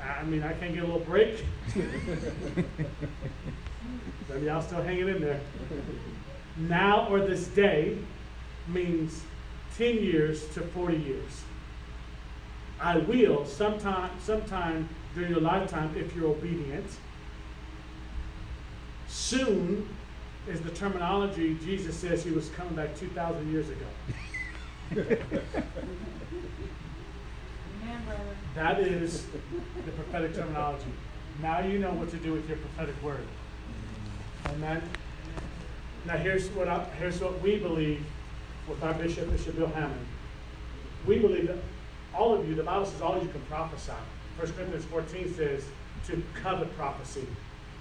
[0.01, 1.43] I mean, I can't get a little break.
[4.29, 5.39] But y'all still hanging in there.
[6.55, 7.97] Now or this day
[8.67, 9.23] means
[9.75, 11.41] 10 years to 40 years.
[12.79, 16.85] I will sometime, sometime during your lifetime if you're obedient.
[19.07, 19.89] Soon
[20.47, 23.85] is the terminology Jesus says he was coming back 2,000 years ago.
[28.55, 29.25] That is
[29.85, 30.91] the prophetic terminology.
[31.41, 33.25] Now you know what to do with your prophetic word.
[34.47, 34.81] Amen.
[36.05, 38.03] Now here's what I, here's what we believe
[38.67, 40.05] with our bishop, Bishop Bill Hamon.
[41.05, 41.57] We believe that
[42.13, 43.93] all of you, the Bible says all of you can prophesy.
[44.37, 45.65] 1 Corinthians 14 says
[46.07, 47.27] to covet prophecy.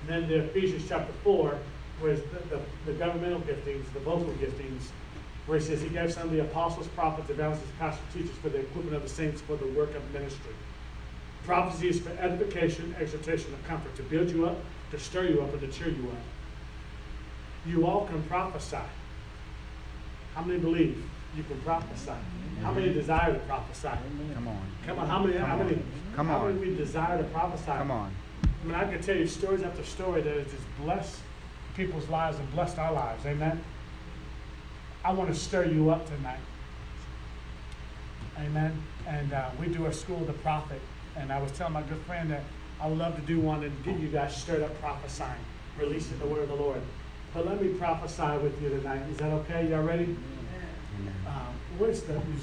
[0.02, 1.58] And then the Ephesians chapter 4,
[2.00, 4.90] where it's the, the, the governmental giftings, the vocal giftings,
[5.48, 8.58] where he says he gave some of the apostles, prophets, evangelists, pastors, teachers for the
[8.58, 10.52] equipment of the saints for the work of ministry.
[11.44, 14.58] Prophecy is for edification, exhortation, and comfort, to build you up,
[14.90, 16.22] to stir you up, and to cheer you up.
[17.66, 18.76] You all can prophesy.
[20.34, 21.02] How many believe
[21.34, 22.12] you can prophesy?
[22.62, 23.88] How many desire to prophesy?
[24.34, 24.60] Come on.
[24.86, 25.84] Come on, how many, how Come many, on.
[26.14, 27.64] Come how many we desire to prophesy?
[27.64, 28.12] Come on.
[28.42, 31.20] I mean, I could tell you stories after story that has just blessed
[31.74, 33.24] people's lives and blessed our lives.
[33.24, 33.64] Amen.
[35.04, 36.40] I want to stir you up tonight.
[38.38, 38.80] Amen.
[39.06, 40.80] And uh, we do a school of the prophet.
[41.16, 42.42] And I was telling my good friend that
[42.80, 45.30] I would love to do one and get you guys stirred up prophesying,
[45.78, 46.80] releasing the word of the Lord.
[47.34, 49.02] But let me prophesy with you tonight.
[49.10, 49.68] Is that okay?
[49.68, 50.04] Y'all ready?
[50.04, 51.14] Amen.
[51.26, 52.40] Um, where's the museum?